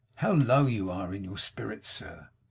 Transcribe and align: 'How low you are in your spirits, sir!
'How 0.15 0.31
low 0.31 0.65
you 0.65 0.89
are 0.89 1.13
in 1.13 1.23
your 1.23 1.37
spirits, 1.37 1.87
sir! 1.87 2.29